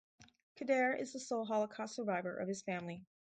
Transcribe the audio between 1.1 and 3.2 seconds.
the sole Holocaust survivor of his family.